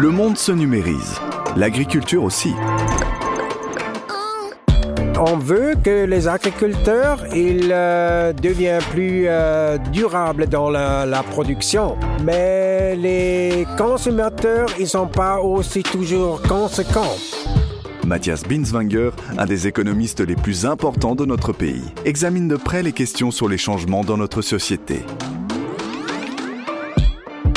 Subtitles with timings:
[0.00, 1.20] Le monde se numérise,
[1.56, 2.54] l'agriculture aussi.
[5.18, 11.98] On veut que les agriculteurs ils euh, deviennent plus euh, durables dans la, la production,
[12.24, 17.18] mais les consommateurs ils sont pas aussi toujours conséquents.
[18.06, 22.92] Mathias Binswanger, un des économistes les plus importants de notre pays, examine de près les
[22.92, 25.04] questions sur les changements dans notre société.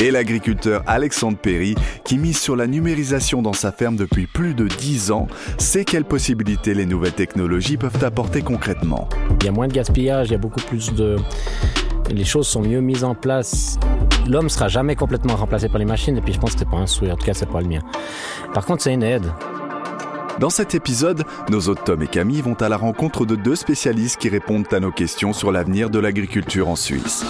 [0.04, 1.74] Et l'agriculteur Alexandre Perry,
[2.04, 6.04] qui mise sur la numérisation dans sa ferme depuis plus de 10 ans, sait quelles
[6.04, 9.08] possibilités les nouvelles technologies peuvent apporter concrètement.
[9.40, 11.16] Il y a moins de gaspillage, il y a beaucoup plus de...
[12.10, 13.78] Les choses sont mieux mises en place.
[14.28, 16.76] L'homme sera jamais complètement remplacé par les machines et puis je pense que c'est pas
[16.76, 17.80] un souhait, en tout cas c'est pas le mien.
[18.52, 19.32] Par contre c'est une aide.
[20.38, 24.18] Dans cet épisode, nos hôtes Tom et Camille vont à la rencontre de deux spécialistes
[24.18, 27.24] qui répondent à nos questions sur l'avenir de l'agriculture en Suisse.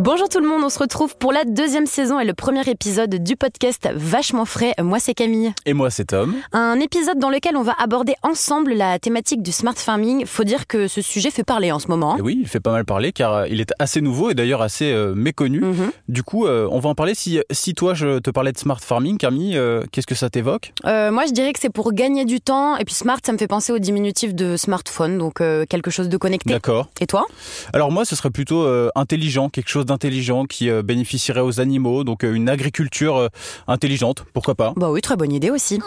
[0.00, 3.16] Bonjour tout le monde, on se retrouve pour la deuxième saison et le premier épisode
[3.16, 4.72] du podcast Vachement frais.
[4.80, 5.52] Moi c'est Camille.
[5.66, 6.36] Et moi c'est Tom.
[6.52, 10.24] Un épisode dans lequel on va aborder ensemble la thématique du smart farming.
[10.24, 12.16] Faut dire que ce sujet fait parler en ce moment.
[12.16, 14.62] Et oui, il fait pas mal parler car euh, il est assez nouveau et d'ailleurs
[14.62, 15.62] assez euh, méconnu.
[15.62, 15.90] Mhm.
[16.06, 17.16] Du coup, euh, on va en parler.
[17.16, 20.74] Si, si toi je te parlais de smart farming, Camille, euh, qu'est-ce que ça t'évoque?
[20.84, 23.48] Moi je dirais que c'est pour gagner du temps et puis smart ça me fait
[23.48, 26.50] penser au diminutif de smartphone, donc quelque chose de connecté.
[26.50, 26.88] D'accord.
[27.00, 27.26] Et toi?
[27.72, 28.64] Alors moi, ce serait plutôt
[28.94, 33.28] intelligent, quelque chose d'intelligent qui euh, bénéficierait aux animaux, donc euh, une agriculture euh,
[33.66, 35.80] intelligente, pourquoi pas Bah oui, très bonne idée aussi.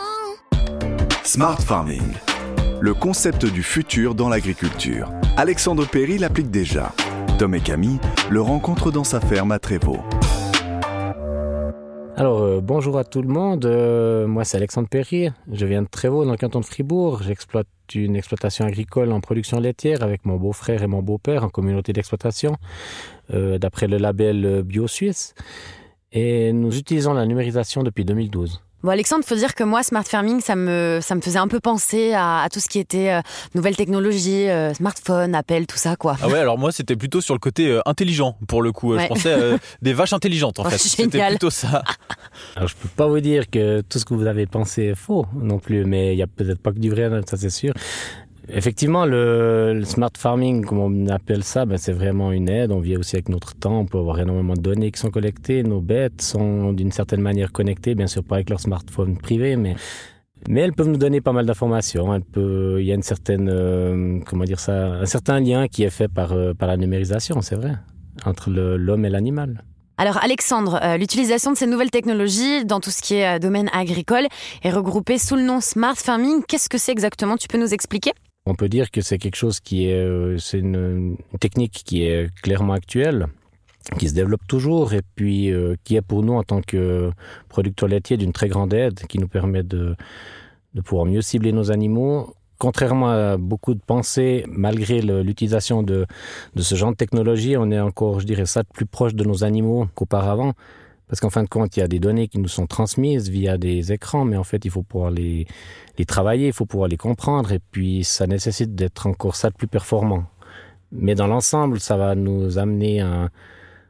[1.23, 2.01] Smart Farming,
[2.81, 5.09] le concept du futur dans l'agriculture.
[5.37, 6.91] Alexandre Perry l'applique déjà.
[7.37, 7.99] Tom et Camille
[8.29, 9.99] le rencontrent dans sa ferme à Trévaux.
[12.17, 15.87] Alors euh, bonjour à tout le monde, Euh, moi c'est Alexandre Perry, je viens de
[15.87, 20.35] Trévaux dans le canton de Fribourg, j'exploite une exploitation agricole en production laitière avec mon
[20.37, 22.57] beau-frère et mon beau-père en communauté d'exploitation
[23.33, 25.33] euh, d'après le label euh, Bio Suisse
[26.11, 28.61] et nous utilisons la numérisation depuis 2012.
[28.83, 31.59] Bon Alexandre, faut dire que moi smart farming ça me ça me faisait un peu
[31.59, 33.21] penser à, à tout ce qui était euh,
[33.53, 36.17] nouvelles technologies, euh, smartphone, Apple, tout ça quoi.
[36.19, 38.95] Ah ouais, alors moi c'était plutôt sur le côté euh, intelligent pour le coup.
[38.95, 39.03] Ouais.
[39.03, 40.79] Je pensais euh, des vaches intelligentes en Oh, fait.
[40.79, 41.83] C'était plutôt ça.
[42.55, 45.27] Alors je peux pas vous dire que tout ce que vous avez pensé est faux
[45.35, 47.73] non plus, mais il y a peut-être pas que du vrai, ça c'est sûr.
[48.49, 52.71] Effectivement, le, smart farming, comme on appelle ça, ben, c'est vraiment une aide.
[52.71, 53.79] On vit aussi avec notre temps.
[53.79, 55.63] On peut avoir énormément de données qui sont collectées.
[55.63, 59.75] Nos bêtes sont d'une certaine manière connectées, bien sûr pas avec leur smartphone privé, mais
[60.49, 62.19] mais elles peuvent nous donner pas mal d'informations.
[62.35, 66.07] Il y a une certaine, euh, comment dire ça, un certain lien qui est fait
[66.07, 67.75] par euh, par la numérisation, c'est vrai,
[68.25, 69.63] entre l'homme et l'animal.
[69.97, 74.25] Alors Alexandre, euh, l'utilisation de ces nouvelles technologies dans tout ce qui est domaine agricole
[74.63, 76.41] est regroupée sous le nom smart farming.
[76.47, 77.37] Qu'est-ce que c'est exactement?
[77.37, 78.13] Tu peux nous expliquer?
[78.45, 82.33] On peut dire que c'est quelque chose qui est, euh, c'est une, technique qui est
[82.41, 83.27] clairement actuelle,
[83.99, 87.11] qui se développe toujours et puis euh, qui est pour nous en tant que
[87.49, 89.95] producteurs laitiers d'une très grande aide, qui nous permet de,
[90.83, 92.33] pouvoir mieux cibler nos animaux.
[92.57, 96.05] Contrairement à beaucoup de pensées, malgré l'utilisation de,
[96.55, 99.43] de ce genre de technologie, on est encore, je dirais ça, plus proche de nos
[99.43, 100.53] animaux qu'auparavant.
[101.11, 103.57] Parce qu'en fin de compte, il y a des données qui nous sont transmises via
[103.57, 105.45] des écrans, mais en fait, il faut pouvoir les,
[105.97, 109.55] les travailler, il faut pouvoir les comprendre, et puis ça nécessite d'être encore ça de
[109.55, 110.23] plus performant.
[110.93, 113.29] Mais dans l'ensemble, ça va nous amener un,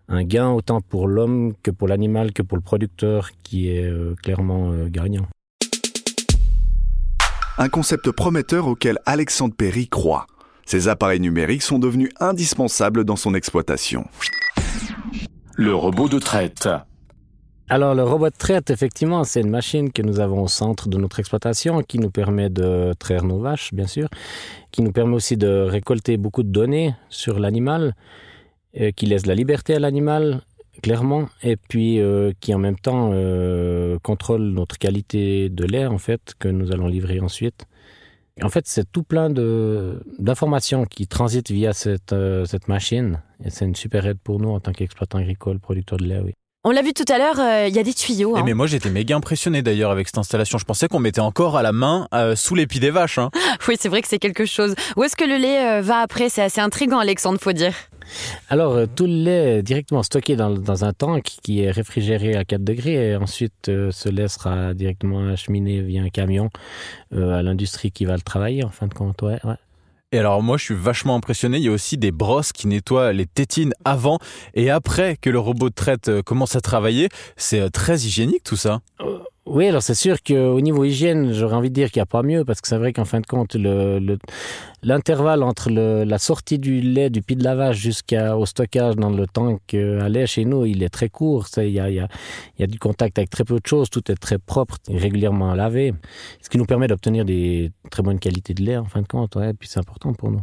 [0.10, 4.16] un gain autant pour l'homme que pour l'animal, que pour le producteur, qui est euh,
[4.24, 5.28] clairement euh, gagnant.
[7.60, 10.26] Un concept prometteur auquel Alexandre Perry croit.
[10.66, 14.08] Ces appareils numériques sont devenus indispensables dans son exploitation.
[15.54, 16.68] Le robot de traite.
[17.74, 21.22] Alors le robot traite, effectivement, c'est une machine que nous avons au centre de notre
[21.22, 24.09] exploitation qui nous permet de traire nos vaches, bien sûr,
[24.72, 27.96] qui nous permet aussi de récolter beaucoup de données sur l'animal,
[28.78, 30.42] euh, qui laisse la liberté à l'animal,
[30.84, 35.98] clairement, et puis euh, qui en même temps euh, contrôle notre qualité de lait, en
[35.98, 37.68] fait, que nous allons livrer ensuite.
[38.44, 42.14] En fait, c'est tout plein d'informations qui transitent via cette,
[42.46, 46.04] cette machine, et c'est une super aide pour nous en tant qu'exploitant agricole, producteur de
[46.04, 46.34] lait, oui.
[46.63, 48.36] On l'a vu tout à l'heure, euh, il y a des tuyaux.
[48.38, 48.44] Et hein.
[48.46, 50.60] mais moi j'étais méga impressionné d'ailleurs avec cette installation.
[50.60, 53.18] Je pensais qu'on mettait encore à la main euh, sous l'épi des vaches.
[53.18, 53.31] Hein.
[53.68, 54.75] Oui, c'est vrai que c'est quelque chose.
[54.96, 56.30] Où est-ce que le lait euh, va après?
[56.30, 57.74] C'est assez intriguant, Alexandre, faut dire.
[58.50, 62.36] Alors, euh, tout le lait est directement stocké dans, dans un tank qui est réfrigéré
[62.36, 66.50] à 4 degrés et ensuite euh, ce lait sera directement acheminé via un camion
[67.14, 69.22] euh, à l'industrie qui va le travailler en fin de compte.
[69.22, 69.56] Ouais, ouais.
[70.13, 73.13] Et alors moi je suis vachement impressionné, il y a aussi des brosses qui nettoient
[73.13, 74.19] les tétines avant
[74.54, 77.08] et après que le robot traite euh, commence à travailler.
[77.38, 78.81] C'est euh, très hygiénique tout ça.
[79.48, 82.22] Oui, alors c'est sûr qu'au niveau hygiène, j'aurais envie de dire qu'il n'y a pas
[82.22, 83.56] mieux, parce que c'est vrai qu'en fin de compte,
[84.84, 89.10] l'intervalle le, entre le, la sortie du lait du pied de lavage jusqu'au stockage dans
[89.10, 91.48] le tank à lait chez nous, il est très court.
[91.58, 95.56] Il y a, du contact avec très peu de choses, tout est très propre, régulièrement
[95.56, 95.96] lavé,
[96.42, 99.38] ce qui nous permet d'obtenir des très bonnes qualités de lait, en fin de compte,
[99.38, 100.42] et puis c'est important pour nous.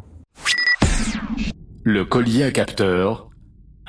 [1.85, 3.28] Le collier à capteur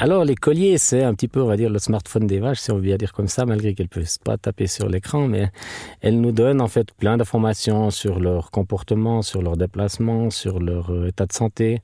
[0.02, 2.72] alors, les colliers, c'est un petit peu, on va dire, le smartphone des vaches, si
[2.72, 5.52] on veut dire comme ça, malgré qu'elles ne peuvent pas taper sur l'écran, mais
[6.00, 10.92] elles nous donnent en fait plein d'informations sur leur comportement, sur leur déplacement, sur leur
[10.92, 11.82] euh, état de santé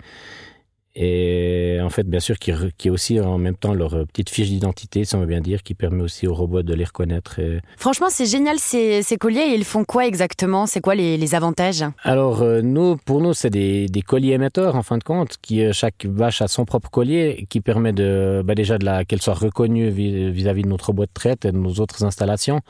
[0.95, 4.29] et en fait, bien sûr, qui, qui est aussi en même temps leur euh, petite
[4.29, 7.39] fiche d'identité, si on veut bien dire, qui permet aussi aux robots de les reconnaître.
[7.39, 7.59] Et...
[7.75, 9.53] Franchement, c'est génial ces, ces colliers.
[9.55, 10.65] Ils font quoi exactement?
[10.67, 11.83] C'est quoi les, les, avantages?
[12.03, 15.65] Alors, euh, nous, pour nous, c'est des, des, colliers émetteurs, en fin de compte, qui
[15.65, 19.21] euh, chaque vache a son propre collier, qui permet de, bah déjà de la qu'elle
[19.21, 22.61] soit reconnue vis-à-vis -vis de notre robot de traite et de nos autres installations.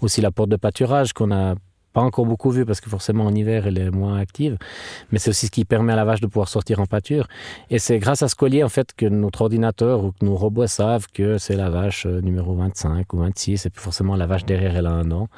[0.00, 1.56] Aussi la porte de pâturage qu'on a
[1.92, 4.56] pas encore beaucoup vu parce que forcément en hiver elle est moins active,
[5.10, 7.28] mais c'est aussi ce qui permet à la vache de pouvoir sortir en pâture.
[7.70, 10.66] Et c'est grâce à ce collier en fait que notre ordinateur ou que nos robots
[10.66, 14.44] savent que c'est la vache euh, numéro 25 ou 26 et puis forcément la vache
[14.44, 15.28] derrière elle a un an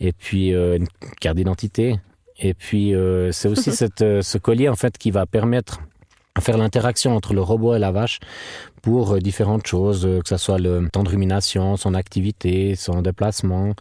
[0.00, 0.86] et puis euh, une
[1.20, 1.96] carte d'identité.
[2.38, 5.80] Et puis euh, c'est aussi cette, ce collier en fait qui va permettre
[6.40, 8.20] faire l'interaction entre le robot et la vache
[8.82, 13.02] pour euh, différentes choses, euh, que ce soit le temps de rumination, son activité, son
[13.02, 13.74] déplacement,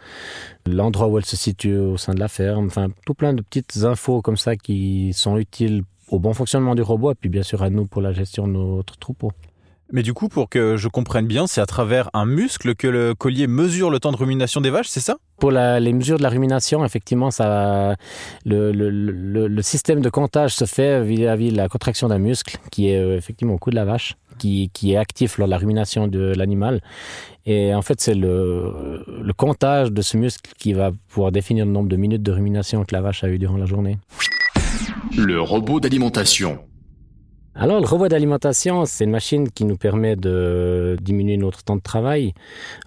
[0.66, 3.84] l'endroit où elle se situe au sein de la ferme, enfin tout plein de petites
[3.84, 7.64] infos comme ça qui sont utiles au bon fonctionnement du robot et puis bien sûr
[7.64, 9.32] à nous pour la gestion de notre troupeau.
[9.92, 13.14] Mais du coup, pour que je comprenne bien, c'est à travers un muscle que le
[13.14, 15.18] collier mesure le temps de rumination des vaches, c'est ça?
[15.40, 17.96] Pour la, les mesures de la rumination, effectivement, ça,
[18.46, 22.58] le, le, le, le système de comptage se fait vis-à-vis de la contraction d'un muscle
[22.72, 25.52] qui est euh, effectivement au cou de la vache, qui, qui est actif lors de
[25.52, 26.82] la rumination de l'animal.
[27.46, 31.72] Et en fait, c'est le, le comptage de ce muscle qui va pouvoir définir le
[31.72, 34.00] nombre de minutes de rumination que la vache a eu durant la journée.
[35.16, 36.58] Le robot d'alimentation.
[37.58, 41.82] Alors, le robot d'alimentation, c'est une machine qui nous permet de diminuer notre temps de
[41.82, 42.34] travail,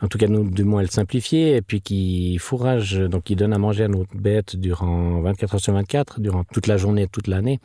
[0.02, 3.54] en tout cas, nous, du moins, le simplifier, et puis qui fourrage, donc qui donne
[3.54, 7.28] à manger à nos bêtes durant 24 heures sur 24, durant toute la journée, toute
[7.28, 7.60] l'année.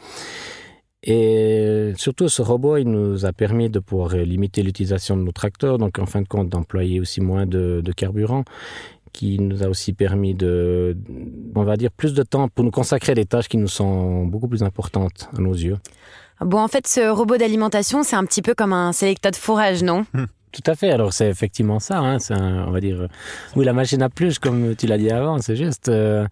[1.03, 5.77] Et surtout, ce robot, il nous a permis de pouvoir limiter l'utilisation de nos tracteurs,
[5.79, 8.45] donc en fin de compte, d'employer aussi moins de, de carburant
[9.11, 10.97] qui nous a aussi permis de,
[11.53, 14.25] on va dire, plus de temps pour nous consacrer à des tâches qui nous sont
[14.25, 15.77] beaucoup plus importantes à nos yeux.
[16.41, 19.83] Bon, en fait, ce robot d'alimentation, c'est un petit peu comme un sélecteur de fourrage,
[19.83, 20.05] non?
[20.13, 20.25] Mmh.
[20.51, 20.91] Tout à fait.
[20.91, 21.99] Alors, c'est effectivement ça.
[21.99, 22.19] Hein.
[22.19, 23.07] C'est on va dire,
[23.55, 25.89] oui, la machine à plus, comme tu l'as dit avant, c'est juste.
[25.89, 26.27] Euh,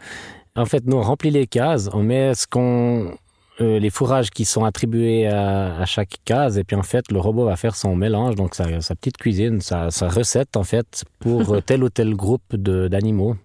[0.56, 3.16] en fait, nous, on remplit les cases, on met ce qu'on.
[3.60, 7.20] Euh, les fourrages qui sont attribués à, à, chaque case et puis en fait le
[7.20, 11.04] robot va faire son mélange donc sa, sa petite cuisine sa, sa recette en fait
[11.20, 13.36] pour tel ou tel groupe d'animaux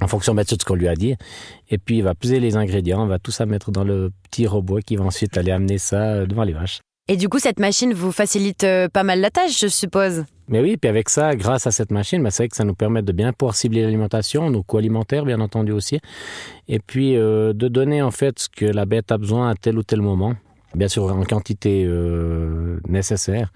[0.00, 1.14] en fonction de ce qu'on lui a dit.
[1.70, 4.46] Et puis, il va peser les ingrédients, on va tout ça mettre dans le petit
[4.46, 6.80] robot qui va ensuite aller amener ça devant les vaches.
[7.08, 10.60] Et du coup, cette machine vous facilite euh, pas mal la tâche, je suppose Mais
[10.60, 13.00] oui, puis avec ça, grâce à cette machine, bah, c'est vrai que ça nous permet
[13.02, 16.00] de bien pouvoir cibler l'alimentation, nos co-alimentaires, bien entendu aussi,
[16.66, 19.78] et puis euh, de donner en fait ce que la bête a besoin à tel
[19.78, 20.34] ou tel moment,
[20.74, 23.52] bien sûr en quantité euh, nécessaire.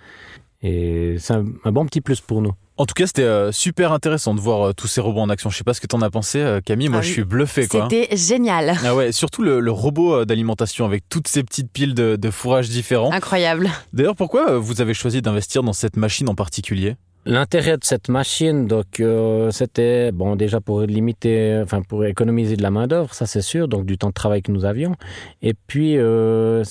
[0.62, 2.52] Et c'est un, un bon petit plus pour nous.
[2.80, 5.50] En tout cas, c'était euh, super intéressant de voir euh, tous ces robots en action.
[5.50, 6.88] Je sais pas ce que t'en as pensé, euh, Camille.
[6.88, 7.08] Moi, ah oui.
[7.08, 7.86] je suis bluffé, quoi.
[7.90, 8.74] C'était génial.
[8.82, 12.70] Ah ouais, surtout le, le robot d'alimentation avec toutes ces petites piles de, de fourrage
[12.70, 13.12] différents.
[13.12, 13.68] Incroyable.
[13.92, 16.96] D'ailleurs, pourquoi vous avez choisi d'investir dans cette machine en particulier?
[17.26, 22.62] L'intérêt de cette machine, donc, euh, c'était bon déjà pour limiter, enfin pour économiser de
[22.62, 24.94] la main d'œuvre, ça c'est sûr, donc du temps de travail que nous avions.
[25.42, 26.64] Et puis euh,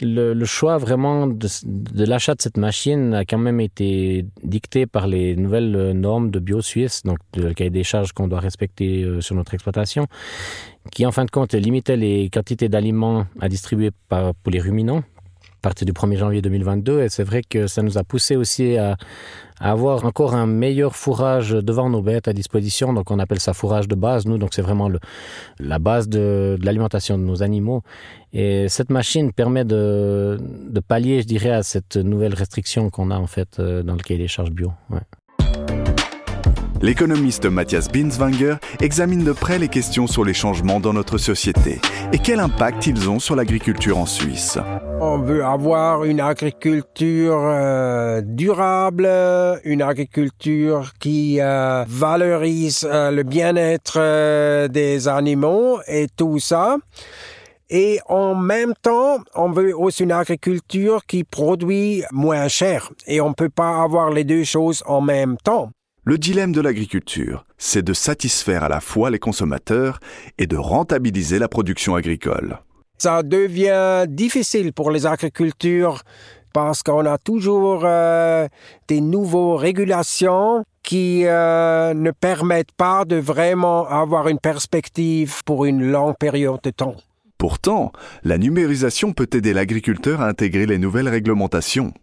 [0.00, 4.86] le, le, choix vraiment de, de l'achat de cette machine a quand même été dicté
[4.86, 9.04] par les nouvelles normes de bio suisse, donc le cahier des charges qu'on doit respecter
[9.04, 10.08] euh, sur notre exploitation,
[10.90, 15.04] qui en fin de compte limitait les quantités d'aliments à distribuer par, pour les ruminants
[15.62, 18.96] partir du 1er janvier 2022 et c'est vrai que ça nous a poussé aussi à,
[19.60, 22.92] avoir encore un meilleur fourrage devant nos bêtes à disposition.
[22.92, 24.36] Donc on appelle ça fourrage de base nous.
[24.36, 24.98] Donc c'est vraiment le,
[25.60, 27.82] la base de, de l'alimentation de nos animaux.
[28.32, 30.38] Et cette machine permet de,
[30.68, 34.00] de pallier je dirais à cette nouvelle restriction qu'on a en fait euh, dans le
[34.00, 34.72] cahier des charges bio.
[34.90, 35.00] Ouais.
[36.82, 41.80] L'économiste Mathias Binswanger examine de près les questions sur les changements dans notre société
[42.12, 44.58] et quel impact ils ont sur l'agriculture en Suisse.
[45.00, 49.08] On veut avoir une agriculture euh, durable,
[49.62, 56.78] une agriculture qui euh, valorise euh, le bien-être des animaux et tout ça.
[57.70, 62.90] Et en même temps, on veut aussi une agriculture qui produit moins cher.
[63.06, 65.70] Et on ne peut pas avoir les deux choses en même temps.
[66.04, 70.00] Le dilemme de l'agriculture, c'est de satisfaire à la fois les consommateurs
[70.36, 72.58] et de rentabiliser la production agricole.
[72.98, 76.02] Ça devient difficile pour les agricultures
[76.52, 78.48] parce qu'on a toujours euh,
[78.88, 85.88] des nouvelles régulations qui euh, ne permettent pas de vraiment avoir une perspective pour une
[85.88, 86.96] longue période de temps.
[87.38, 87.92] Pourtant,
[88.24, 91.94] la numérisation peut aider l'agriculteur à intégrer les nouvelles réglementations.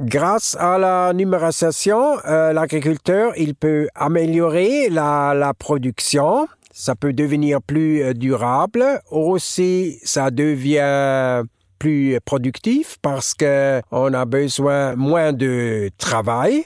[0.00, 7.62] Grâce à la numérisation, euh, l'agriculteur il peut améliorer la, la, production, ça peut devenir
[7.62, 11.44] plus euh, durable, aussi ça devient
[11.78, 16.64] plus productif parce que on a besoin moins de travail.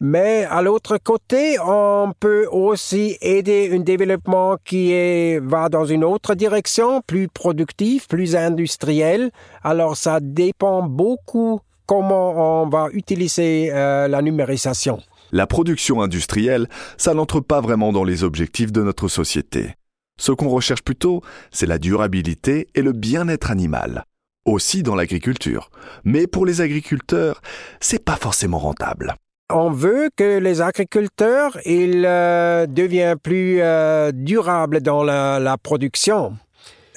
[0.00, 6.04] Mais à l'autre côté, on peut aussi aider un développement qui est, va dans une
[6.04, 9.32] autre direction, plus productif, plus industriel.
[9.62, 15.00] Alors ça dépend beaucoup comment on va utiliser euh, la numérisation.
[15.32, 16.68] La production industrielle,
[16.98, 19.74] ça n'entre pas vraiment dans les objectifs de notre société.
[20.20, 24.04] Ce qu'on recherche plutôt, c'est la durabilité et le bien-être animal.
[24.44, 25.70] Aussi dans l'agriculture.
[26.04, 27.40] Mais pour les agriculteurs,
[27.80, 29.14] c'est pas forcément rentable.
[29.50, 36.36] On veut que les agriculteurs ils euh, deviennent plus euh, durables dans la, la production.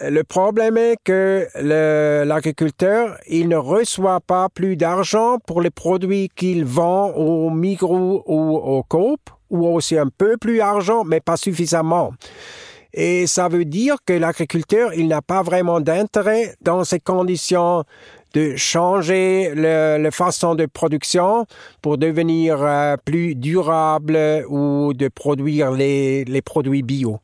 [0.04, 1.48] Le problème est que
[2.24, 8.56] l'agriculteur, il ne reçoit pas plus d'argent pour les produits qu'il vend au Migros ou
[8.56, 9.20] au Coop,
[9.52, 12.14] ou aussi un peu plus d'argent, mais pas suffisamment.
[12.94, 17.84] Et ça veut dire que l'agriculteur, il n'a pas vraiment d'intérêt dans ces conditions
[18.34, 21.46] de changer la façon de production
[21.82, 24.18] pour devenir euh, plus durable
[24.50, 27.20] ou de produire les, les produits bio.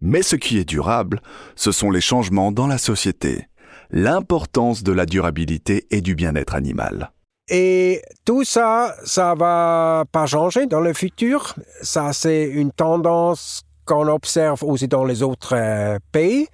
[0.00, 1.20] Mais ce qui est durable,
[1.56, 3.46] ce sont les changements dans la société,
[3.90, 7.12] l'importance de la durabilité et du bien-être animal.
[7.50, 11.54] Et tout ça, ça va pas changer dans le futur?
[11.80, 16.46] Ça, c'est une tendance qu'on observe aussi dans les autres euh, pays.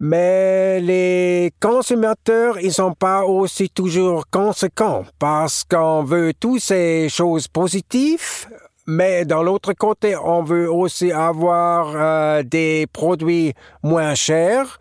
[0.00, 7.48] Mais les consommateurs, ils sont pas aussi toujours conséquents parce qu'on veut toutes ces choses
[7.48, 8.46] positives,
[8.88, 13.52] mais dans l'autre côté, on veut aussi avoir euh, des produits
[13.82, 14.80] moins chers.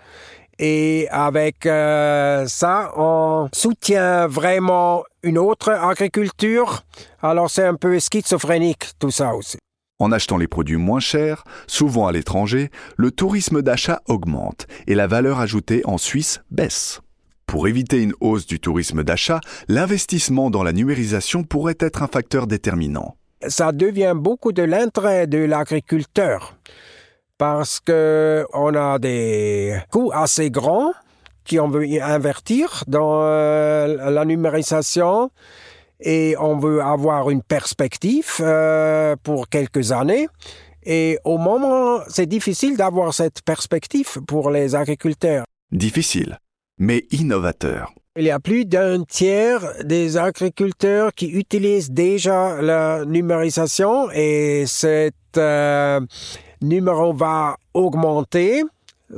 [0.60, 6.84] Et avec euh, ça, on soutient vraiment une autre agriculture.
[7.22, 9.58] Alors c'est un peu schizophrénique tout ça aussi.
[10.00, 15.08] En achetant les produits moins chers, souvent à l'étranger, le tourisme d'achat augmente et la
[15.08, 17.02] valeur ajoutée en Suisse baisse.
[17.46, 22.48] Pour éviter une hausse du tourisme d'achat, l'investissement dans la numérisation pourrait être un facteur
[22.48, 23.17] déterminant
[23.48, 26.56] ça devient beaucoup de l'intérêt de l'agriculteur
[27.38, 30.92] parce que on a des coûts assez grands
[31.44, 35.32] qui on veut invertir dans euh, la numérisation
[36.00, 40.28] et on veut avoir une perspective euh, pour quelques années.
[40.84, 45.46] Et au moment, c'est difficile d'avoir cette perspective pour les agriculteurs.
[45.72, 46.38] Difficile,
[46.78, 47.94] mais innovateur.
[48.20, 55.14] Il y a plus d'un tiers des agriculteurs qui utilisent déjà la numérisation et cet
[55.38, 56.00] euh,
[56.60, 58.64] numéro va augmenter.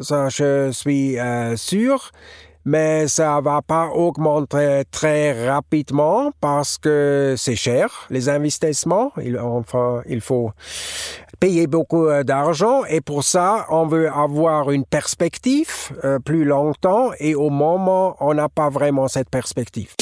[0.02, 2.12] Ça, je suis euh, sûr
[2.66, 9.12] mais ça va pas augmenter très rapidement parce que c'est cher, les investissements.
[9.22, 10.52] Il, enfin, il faut
[11.40, 17.12] payer beaucoup euh, d'argent et pour ça, on veut avoir une perspective euh, plus longtemps
[17.20, 19.96] et au moment, on n'a pas vraiment cette perspective.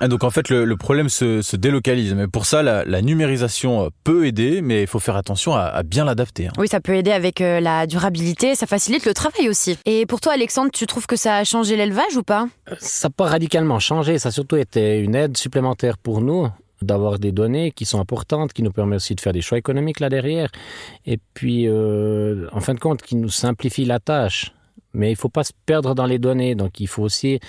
[0.00, 2.14] Ah, donc en fait, le, le problème se, se, délocalise.
[2.14, 5.62] Mais pour ça, la, la, numérisation euh, peut aider, mais il faut faire attention à,
[5.62, 6.46] à bien l'adapter.
[6.46, 6.52] Hein.
[6.58, 9.76] Oui, ça peut aider avec euh, la durabilité, ça facilite le travail aussi.
[9.86, 12.46] Et pour toi, Alexandre, tu trouves que ça a changé l'élevage ou pas?
[12.78, 16.48] Ça n'a pas radicalement changé, ça a surtout été une aide supplémentaire pour nous
[16.82, 19.98] d'avoir des données qui sont importantes, qui nous permettent aussi de faire des choix économiques
[19.98, 20.48] là derrière,
[21.06, 24.52] et puis euh, en fin de compte qui nous simplifie la tâche.
[24.94, 27.40] Mais il ne faut pas se perdre dans les données, donc il faut aussi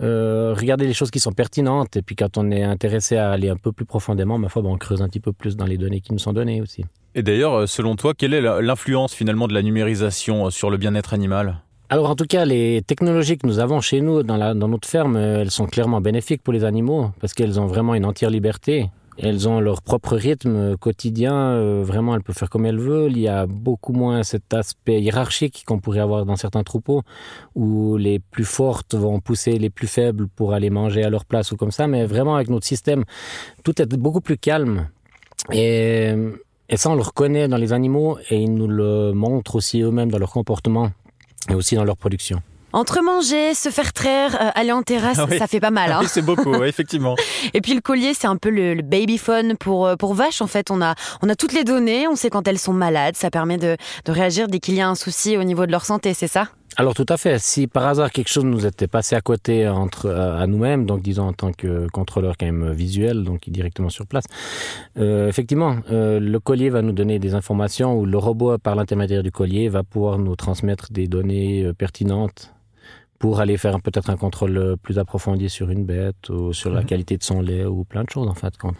[0.00, 3.48] euh, regarder les choses qui sont pertinentes et puis quand on est intéressé à aller
[3.48, 5.76] un peu plus profondément, ma foi, ben on creuse un petit peu plus dans les
[5.76, 6.84] données qui nous sont données aussi.
[7.14, 10.76] Et d'ailleurs, euh, selon toi, quelle est l'influence finalement de la numérisation euh, sur le
[10.76, 11.58] bien-être animal?
[11.90, 14.86] Alors en tout cas, les technologies que nous avons chez nous dans, la, dans notre
[14.86, 18.90] ferme, elles sont clairement bénéfiques pour les animaux parce qu'elles ont vraiment une entière liberté.
[19.20, 23.12] Elles ont leur propre rythme quotidien, euh, vraiment elles peuvent faire comme elles veulent.
[23.12, 27.02] Il y a beaucoup moins cet aspect hiérarchique qu'on pourrait avoir dans certains troupeaux,
[27.56, 31.50] où les plus fortes vont pousser les plus faibles pour aller manger à leur place
[31.50, 31.88] ou comme ça.
[31.88, 33.04] Mais vraiment avec notre système,
[33.64, 34.88] tout est beaucoup plus calme.
[35.50, 36.14] Et
[36.76, 40.18] ça, on le reconnaît dans les animaux et ils nous le montrent aussi eux-mêmes dans
[40.18, 40.90] leur comportement
[41.50, 42.40] et aussi dans leur production.
[42.72, 45.38] Entre manger, se faire traire, euh, aller en terrasse, Ah oui.
[45.38, 45.90] ça fait pas mal.
[45.90, 45.98] Hein.
[46.02, 47.16] Oui, c'est beaucoup, effectivement.
[47.54, 50.42] Et puis le collier, c'est un peu le, le babyphone pour euh, pour vaches.
[50.42, 53.16] En fait, on a on a toutes les données, on sait quand elles sont malades.
[53.16, 55.84] Ça permet de, de réagir dès qu'il y a un souci au niveau de leur
[55.84, 56.48] santé, c'est ça?
[56.76, 57.40] Alors tout à fait.
[57.40, 61.02] Si par hasard quelque chose nous était passé à côté entre euh, à nous-mêmes, donc
[61.02, 64.24] disons en tant que contrôleur quand même visuel, donc directement sur place,
[64.98, 69.22] euh, effectivement, euh, le collier va nous donner des informations ou le robot par l'intermédiaire
[69.24, 72.52] du collier va pouvoir nous transmettre des données euh, pertinentes
[73.18, 76.80] pour aller faire peut-être un contrôle euh, plus approfondi sur une bête ou sur la
[76.80, 76.86] Mhm.
[76.86, 78.54] qualité de son lait ou plein de choses en fait.
[78.58, 78.74] quand-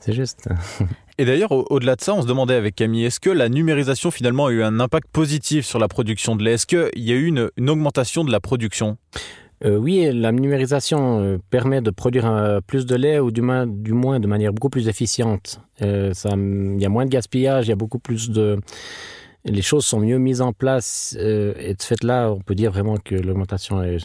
[0.00, 0.48] C'est juste.
[1.18, 4.12] Et d'ailleurs, au- au-delà de ça, on se demandait avec Camille, est-ce que la numérisation
[4.12, 6.52] finalement a eu un impact positif sur la production de lait?
[6.52, 8.96] Est-ce qu'il y a eu une, une augmentation de la production?
[9.64, 13.92] Euh, oui, la numérisation euh, permet de produire plus de lait ou du, moins- du
[13.92, 15.60] moins de manière beaucoup plus efficiente.
[15.82, 16.12] Euh,
[16.76, 18.60] Il y a moins de gaspillage, il y a beaucoup plus de...
[19.50, 22.70] Les choses sont mieux mises en place euh, et de ce fait-là, on peut dire
[22.70, 23.98] vraiment que l'augmentation est,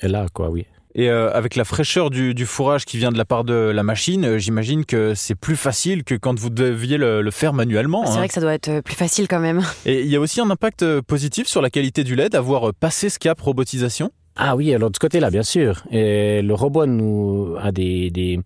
[0.00, 0.66] est là, quoi, oui.
[0.94, 3.82] Et euh, avec la fraîcheur du, du fourrage qui vient de la part de la
[3.82, 8.06] machine, euh, j'imagine que c'est plus facile que quand vous deviez le, le faire manuellement.
[8.06, 8.16] C'est hein.
[8.16, 9.62] vrai que ça doit être plus facile quand même.
[9.84, 13.10] Et il y a aussi un impact positif sur la qualité du lait d'avoir passé
[13.10, 14.10] ce cap robotisation?
[14.38, 15.82] Ah oui, alors de ce côté-là, bien sûr.
[15.90, 18.38] Et le robot nous a des, des,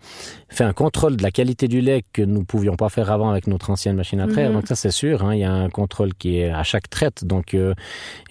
[0.49, 3.49] fait un contrôle de la qualité du lait que nous pouvions pas faire avant avec
[3.49, 4.51] notre ancienne machine à traire.
[4.51, 4.55] Mhm.
[4.57, 5.25] Donc ça, c'est sûr.
[5.25, 7.75] hein, il y a un contrôle qui est à chaque traite, donc euh,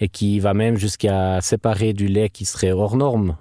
[0.00, 3.36] et qui va même jusqu'à séparer du lait qui serait hors norme.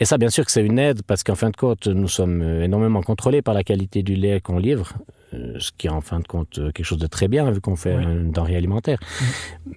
[0.00, 2.42] Et ça, bien sûr, que c'est une aide parce qu'en fin de compte, nous sommes
[2.42, 4.94] euh, énormément contrôlés par la qualité du lait qu'on livre.
[5.34, 7.60] euh, Ce qui est en fin de compte euh, quelque chose de très bien vu
[7.60, 8.02] qu'on fait Oui.
[8.02, 8.98] une denrée alimentaire.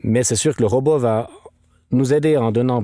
[0.03, 1.29] Mais c'est sûr que le robot va
[1.91, 2.83] nous aider en donnant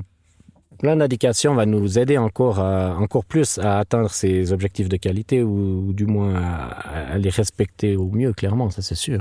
[0.78, 5.88] plein d'indications va nous aider encore, encore plus à atteindre ces objectifs de qualité ou,
[5.88, 9.20] ou du moins à, à les respecter au mieux, clairement, ça c'est sûr.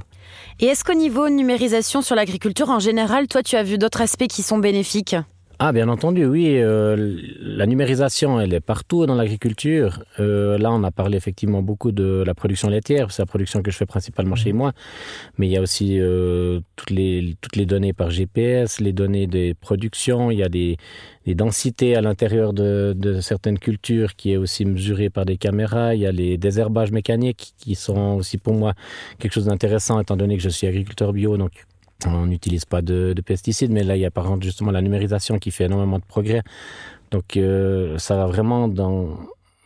[0.59, 4.27] Et est-ce qu'au niveau numérisation sur l'agriculture en général, toi tu as vu d'autres aspects
[4.27, 5.15] qui sont bénéfiques?
[5.57, 6.57] Ah, bien entendu, oui.
[6.57, 10.03] euh, la numérisation, elle est partout dans l'agriculture.
[10.19, 13.09] Euh, là, on a parlé effectivement beaucoup de la production laitière.
[13.11, 14.73] C'est la production que je fais principalement chez moi.
[15.37, 19.27] Mais il y a aussi euh, toutes, les, toutes les données par GPS, les données
[19.27, 20.29] des productions.
[20.29, 20.75] Il y a des,
[21.25, 25.95] des densités à l'intérieur de, de certaines cultures qui est aussi mesurée par des caméras.
[25.95, 28.73] Il y a les désherbages mécaniques qui sont aussi pour moi
[29.19, 31.37] quelque chose d'intéressant étant donné que je suis agriculteur bio.
[31.37, 31.65] Donc,
[32.05, 34.81] on n'utilise pas de, de, pesticides, mais là, il y a par contre justement la
[34.81, 36.43] numérisation qui fait énormément de progrès.
[37.11, 39.17] Donc, euh, ça va vraiment dans,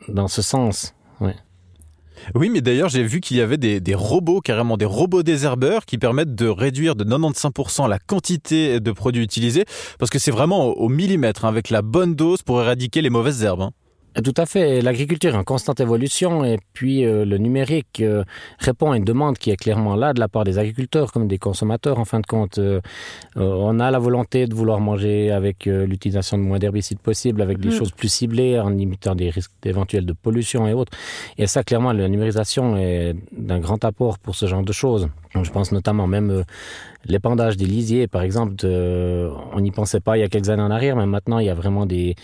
[0.07, 0.93] dans ce sens.
[2.35, 5.85] Oui, mais d'ailleurs, j'ai vu qu'il y avait des, des, robots, carrément des robots désherbeurs,
[5.85, 9.65] qui permettent de réduire de 95% la quantité de produits utilisés,
[9.97, 13.09] parce que c'est vraiment au, au millimètre, hein, avec la bonne dose pour éradiquer les
[13.09, 13.61] mauvaises herbes.
[13.61, 13.71] Hein.
[14.15, 14.81] Tout à fait.
[14.81, 18.23] L'agriculture est en constante évolution et puis euh, le numérique euh,
[18.57, 21.37] répond à une demande qui est clairement là de la part des agriculteurs comme des
[21.37, 21.99] consommateurs.
[21.99, 22.81] En fin de compte, euh,
[23.35, 27.69] on a la volonté de vouloir manger avec l'utilisation de moins d'herbicides possible, avec des
[27.69, 27.73] mmh.
[27.73, 30.91] choses plus ciblées, en limitant des risques éventuels de pollution et autres.
[31.37, 35.07] Et ça, clairement, la numérisation est d'un grand apport pour ce genre de choses.
[35.35, 36.43] Donc, je pense notamment même euh,
[37.05, 40.63] l'épandage des lisiers, par exemple, de, on n'y pensait pas il y a quelques années
[40.63, 42.15] en arrière, mais maintenant il y a vraiment des,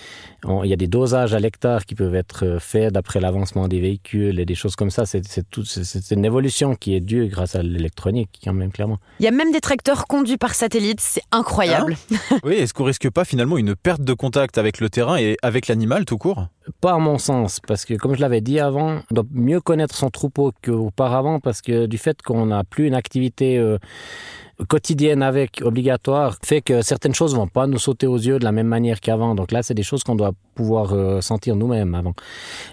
[0.44, 3.80] on, il y a des dosages à l'hectare qui peuvent être faits d'après l'avancement des
[3.80, 5.06] véhicules et des choses comme ça.
[5.06, 8.72] C'est, c'est, tout, c'est, c'est une évolution qui est due grâce à l'électronique, quand même
[8.72, 8.98] clairement.
[9.20, 11.96] Il y a même des tracteurs conduits par satellite, c'est incroyable.
[12.12, 15.38] Hein oui, est-ce qu'on risque pas finalement une perte de contact avec le terrain et
[15.44, 16.48] avec l'animal tout court?
[16.82, 20.10] Pas à mon sens, parce que comme je l'avais dit avant, on mieux connaître son
[20.10, 23.78] troupeau qu'auparavant, parce que du fait qu'on n'a plus une activité euh,
[24.68, 28.52] quotidienne avec obligatoire fait que certaines choses vont pas nous sauter aux yeux de la
[28.52, 29.36] même manière qu'avant.
[29.36, 32.14] Donc là, c'est des choses qu'on doit pouvoir euh, sentir nous-mêmes avant.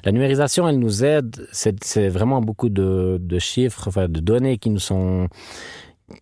[0.05, 1.47] La numérisation, elle nous aide.
[1.53, 5.29] C'est, c'est vraiment beaucoup de, de chiffres, enfin de données qui nous sont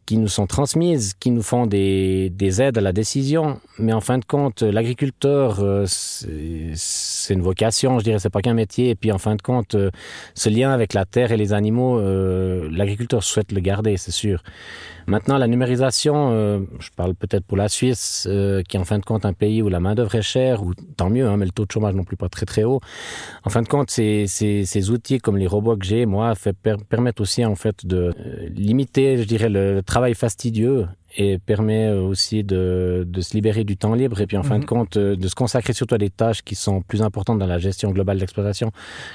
[0.07, 3.61] qui nous sont transmises, qui nous font des, des aides à la décision.
[3.79, 8.55] Mais en fin de compte, l'agriculteur, euh, c'est, une vocation, je dirais, c'est pas qu'un
[8.55, 8.91] métier.
[8.91, 9.91] Et puis en fin de compte, euh,
[10.35, 14.43] ce lien avec la terre et les animaux, euh, l'agriculteur souhaite le garder, c'est sûr.
[15.07, 16.31] Maintenant, la numérisation,
[16.79, 18.29] je parle peut-être pour la Suisse,
[18.69, 21.11] qui est en fin de compte un pays où la main-d'œuvre est chère, ou tant
[21.11, 22.81] mieux, hein, mais le taux de chômage non plus pas très très haut.
[23.43, 26.35] En fin de compte, ces, ces, ces outils comme les robots que j'ai, moi,
[26.89, 28.15] permettent aussi en fait de
[28.55, 33.77] limiter, je dirais, le, le travail fastidieux et permet aussi de, de se libérer du
[33.77, 36.43] temps libre et puis en fin de compte de se consacrer surtout à des tâches
[36.43, 38.71] qui sont plus importantes dans la gestion globale de l'exploitation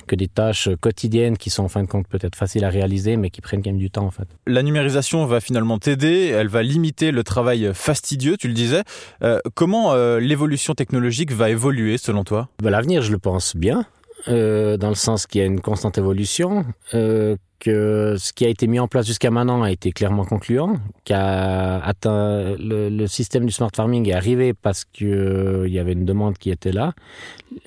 [0.06, 3.30] que des tâches quotidiennes qui sont en fin de compte peut-être faciles à réaliser mais
[3.30, 4.28] qui prennent quand même du temps en fait.
[4.46, 8.84] La numérisation va finalement t'aider, elle va limiter le travail fastidieux, tu le disais.
[9.22, 12.50] Euh, comment euh, l'évolution technologique va évoluer selon toi?
[12.62, 13.86] Ben, L'avenir, je le pense bien.
[14.28, 18.50] Euh, dans le sens qu'il y a une constante évolution, euh, que ce qui a
[18.50, 23.52] été mis en place jusqu'à maintenant a été clairement concluant, qu'a atteint le, système du
[23.52, 26.94] smart farming est arrivé parce qu'il euh, y avait une demande qui était là.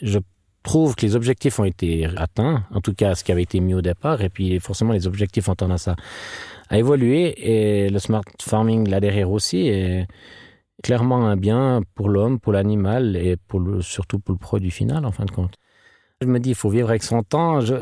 [0.03, 0.19] Je
[0.63, 3.75] trouve que les objectifs ont été atteints, en tout cas ce qui avait été mis
[3.75, 5.97] au départ, et puis forcément les objectifs ont tendance à,
[6.71, 7.35] à évoluer,
[7.87, 10.07] et le smart farming là derrière aussi est
[10.83, 15.05] clairement un bien pour l'homme, pour l'animal et pour le, surtout pour le produit final
[15.05, 15.55] en fin de compte.
[16.21, 17.61] Je me dis, il faut vivre avec son temps.
[17.61, 17.77] Je...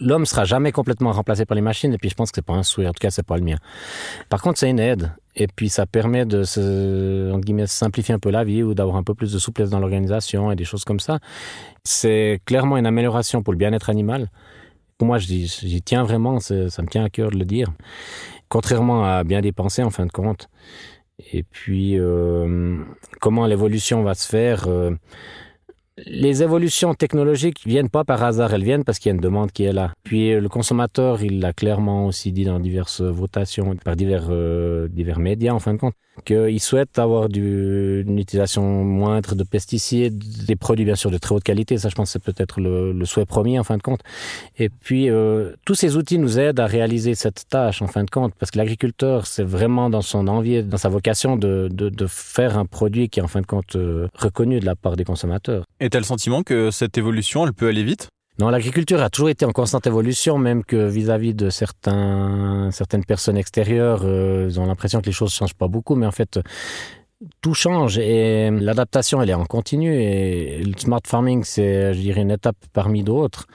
[0.00, 2.54] L'homme sera jamais complètement remplacé par les machines, et puis je pense que c'est pas
[2.54, 2.86] un souhait.
[2.86, 3.58] En tout cas, c'est pas le mien.
[4.30, 8.44] Par contre, c'est une aide, et puis ça permet de se, simplifier un peu la
[8.44, 11.18] vie ou d'avoir un peu plus de souplesse dans l'organisation et des choses comme ça.
[11.84, 14.30] C'est clairement une amélioration pour le bien-être animal.
[14.96, 16.40] Pour moi, j'y tiens vraiment.
[16.40, 17.68] Ça me tient à cœur de le dire.
[18.48, 20.48] Contrairement à bien dépenser, en fin de compte.
[21.30, 22.78] Et puis, euh,
[23.20, 24.92] comment l'évolution va se faire euh,
[26.06, 29.52] les évolutions technologiques viennent pas par hasard, elles viennent parce qu'il y a une demande
[29.52, 29.92] qui est là.
[30.04, 35.18] Puis le consommateur, il l'a clairement aussi dit dans diverses votations, par divers, euh, divers
[35.18, 40.56] médias en fin de compte, qu'il souhaite avoir du, une utilisation moindre de pesticides, des
[40.56, 43.24] produits bien sûr de très haute qualité, ça je pense c'est peut-être le, le, souhait
[43.24, 44.00] premier en fin de compte.
[44.58, 48.10] Et puis euh, tous ces outils nous aident à réaliser cette tâche en fin de
[48.10, 52.06] compte, parce que l'agriculteur c'est vraiment dans son envie, dans sa vocation de, de, de,
[52.06, 55.04] faire un produit qui est en fin de compte euh, reconnu de la part des
[55.04, 55.64] consommateurs.
[55.90, 58.08] Tu as le sentiment que cette évolution, elle peut aller vite?
[58.38, 63.04] Non, l'agriculture a toujours été en constante évolution, même que vis-à-vis -vis de certains, certaines
[63.04, 66.40] personnes extérieures, euh, ils ont l'impression que les choses changent pas beaucoup, mais en fait,
[67.42, 72.22] tout change et l'adaptation, elle est en continu et le smart farming, c'est, je dirais,
[72.22, 73.46] une étape parmi d'autres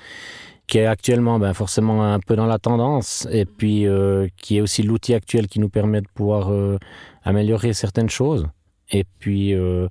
[0.68, 4.62] qui est actuellement ben, forcément un peu dans la tendance et puis euh, qui est
[4.62, 6.78] aussi l'outil actuel qui nous permet de pouvoir euh,
[7.24, 8.48] améliorer certaines choses.
[8.92, 9.88] Et puis, euh,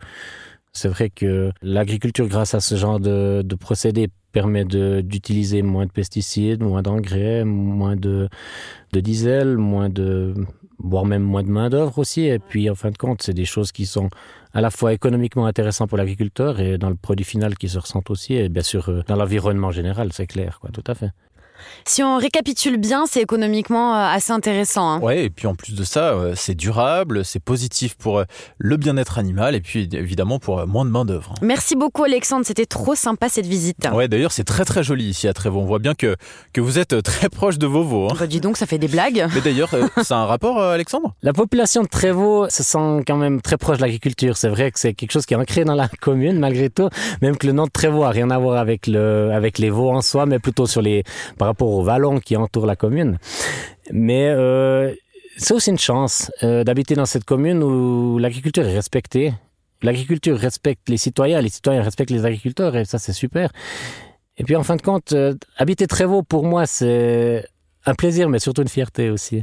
[0.75, 5.93] c'est vrai que l'agriculture, grâce à ce genre de, de procédés, permet d'utiliser moins de
[5.93, 8.29] pesticides, moins d'engrais, moins de,
[8.93, 10.35] diesel, moins de
[10.79, 12.23] voire même moins de main d'œuvre aussi.
[12.23, 14.11] Et puis, en fin de compte, c'est des choses qui sont
[14.53, 18.11] à la fois économiquement intéressantes pour l'agriculteur et dans le produit final qui se ressentent
[18.11, 21.11] aussi, et bien sûr euh, dans l'environnement général, c'est clair, quoi, tout à fait.
[21.85, 24.89] Si on récapitule bien, c'est économiquement euh, assez intéressant.
[24.89, 25.01] Hein.
[25.01, 28.25] Ouais, et puis en plus de ça, euh, c'est durable, c'est positif pour euh,
[28.59, 31.33] le bien-être animal et puis évidemment pour moins de main d'œuvre.
[31.33, 31.41] Hein.
[31.43, 33.89] Merci beaucoup Alexandre, c'était trop sympa cette visite.
[33.93, 35.61] Ouais, d'ailleurs c'est très très joli ici à Trévaux.
[35.61, 36.17] On voit bien que
[36.53, 38.09] que vous êtes très proche de Vauvaux.
[38.11, 38.17] Hein.
[38.19, 39.27] Bah, dis donc, ça fait des blagues.
[39.35, 39.71] Mais d'ailleurs,
[40.03, 41.15] c'est un rapport, Alexandre?
[41.23, 44.37] La population de Trévaux se sent quand même très proche de l'agriculture.
[44.37, 46.89] C'est vrai que c'est quelque chose qui est ancré dans la commune malgré tout,
[47.23, 49.91] même que le nom de Trévaux a rien à voir avec le avec les veaux
[49.91, 51.05] en soi, mais plutôt sur les
[51.45, 53.19] par rapport aux vallons qui entourent la commune.
[53.93, 54.95] Mais euh,
[55.37, 59.35] c'est aussi une chance euh, d'habiter dans cette commune où l'agriculture est respectée.
[59.83, 63.51] L'agriculture respecte les citoyens, les citoyens respectent les agriculteurs et ça c'est super.
[64.39, 67.47] Et puis en fin de compte, euh, habiter Trévaux pour moi c'est
[67.85, 69.43] un plaisir mais surtout une fierté aussi.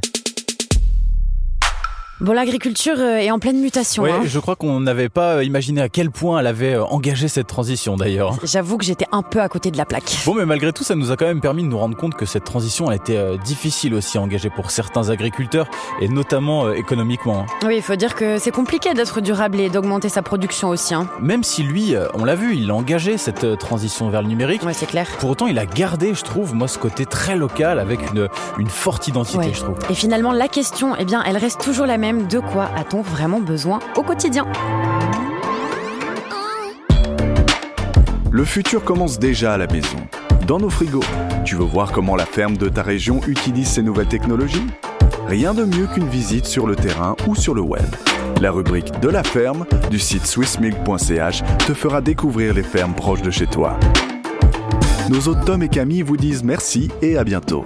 [2.22, 4.04] Bon, l'agriculture euh, est en pleine mutation.
[4.04, 4.22] Oui, hein.
[4.26, 7.48] je crois qu'on n'avait pas euh, imaginé à quel point elle avait euh, engagé cette
[7.48, 8.38] transition d'ailleurs.
[8.44, 10.18] J'avoue que j'étais un peu à côté de la plaque.
[10.28, 12.28] Bon, mais malgré tout, ça nous a quand même permis de nous rendre compte que
[12.28, 15.66] cette transition a été difficile aussi à engager pour certains agriculteurs
[16.00, 17.40] et notamment économiquement.
[17.40, 17.66] Hein.
[17.66, 20.94] Oui, il faut dire que c'est compliqué d'être durable et d'augmenter sa production aussi.
[20.94, 21.08] Hein.
[21.22, 24.62] Même si lui, on l'a vu, il a engagé cette transition vers le numérique.
[24.62, 25.08] Ouais, c'est clair.
[25.20, 28.28] Pour autant, il a gardé, je trouve, moi, ce côté très local avec une,
[28.60, 29.54] une forte identité, Ouais.
[29.56, 29.78] je trouve.
[29.90, 33.80] Et finalement, la question, eh bien, elle reste toujours la De quoi a-t-on vraiment besoin
[33.96, 34.46] au quotidien
[38.30, 39.96] Le futur commence déjà à la maison,
[40.46, 41.04] dans nos frigos.
[41.46, 44.68] Tu veux voir comment la ferme de ta région utilise ces nouvelles technologies?
[45.28, 47.88] Rien de mieux qu'une visite sur le terrain ou sur le web.
[48.42, 53.32] La rubrique de la ferme du site swissmilk.ch te fera découvrir les fermes proches de
[53.32, 53.80] chez toi.
[55.10, 57.64] Nos hôtes Tom et Camille vous disent merci et à bientôt.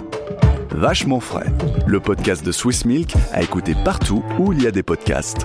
[0.76, 1.46] Vachement frais,
[1.86, 5.42] le podcast de Swiss Milk à écouter partout où il y a des podcasts.